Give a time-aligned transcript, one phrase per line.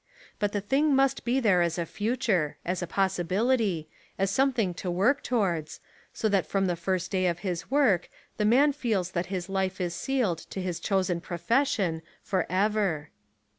[0.39, 4.89] But the thing must be there as a future, as a possibility, as something to
[4.89, 5.79] work towards,
[6.11, 9.79] so that from the first day of his work the man feels that his life
[9.79, 13.11] is sealed to his chosen pro fession forever.